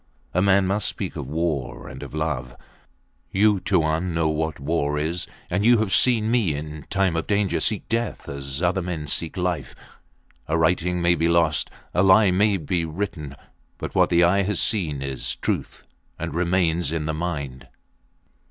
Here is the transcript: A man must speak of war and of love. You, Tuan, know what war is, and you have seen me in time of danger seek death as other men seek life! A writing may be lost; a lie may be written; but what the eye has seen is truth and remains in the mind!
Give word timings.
A 0.33 0.41
man 0.41 0.65
must 0.65 0.87
speak 0.87 1.15
of 1.15 1.27
war 1.27 1.87
and 1.87 2.01
of 2.01 2.15
love. 2.15 2.55
You, 3.31 3.59
Tuan, 3.59 4.15
know 4.15 4.29
what 4.29 4.59
war 4.59 4.97
is, 4.97 5.27
and 5.47 5.63
you 5.63 5.77
have 5.77 5.93
seen 5.93 6.31
me 6.31 6.55
in 6.55 6.87
time 6.89 7.15
of 7.15 7.27
danger 7.27 7.59
seek 7.59 7.87
death 7.87 8.27
as 8.27 8.63
other 8.63 8.81
men 8.81 9.05
seek 9.05 9.37
life! 9.37 9.75
A 10.47 10.57
writing 10.57 11.03
may 11.03 11.13
be 11.13 11.29
lost; 11.29 11.69
a 11.93 12.01
lie 12.01 12.31
may 12.31 12.57
be 12.57 12.83
written; 12.83 13.35
but 13.77 13.93
what 13.93 14.09
the 14.09 14.23
eye 14.23 14.41
has 14.41 14.59
seen 14.59 15.03
is 15.03 15.35
truth 15.35 15.85
and 16.17 16.33
remains 16.33 16.91
in 16.91 17.05
the 17.05 17.13
mind! 17.13 17.67